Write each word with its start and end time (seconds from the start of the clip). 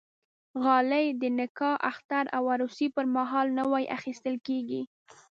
غالۍ 0.63 1.05
د 1.21 1.23
نکاح، 1.39 1.75
اختر 1.91 2.25
او 2.35 2.43
عروسي 2.53 2.87
پرمهال 2.95 3.47
نوی 3.59 3.83
اخیستل 3.97 4.35
کېږي. 4.47 4.81